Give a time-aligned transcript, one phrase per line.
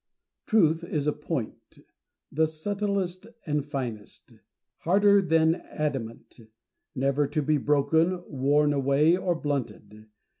[0.47, 1.77] Truth is a point;
[2.31, 4.33] the subtilest and finest;
[4.79, 6.39] harder than adamant;
[6.95, 10.07] never to be broken, worn away, or blunted.